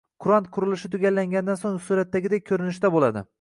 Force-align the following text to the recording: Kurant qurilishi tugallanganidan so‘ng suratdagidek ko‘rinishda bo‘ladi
Kurant 0.23 0.47
qurilishi 0.55 0.89
tugallanganidan 0.95 1.59
so‘ng 1.65 1.77
suratdagidek 1.89 2.47
ko‘rinishda 2.51 2.93
bo‘ladi 2.97 3.25